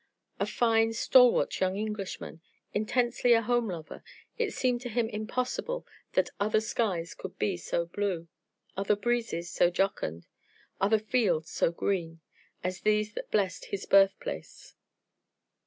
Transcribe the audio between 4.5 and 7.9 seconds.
seemed to him impossible that other skies could be so